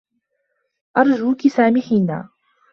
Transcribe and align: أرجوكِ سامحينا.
أرجوكِ 0.97 1.47
سامحينا. 1.47 2.29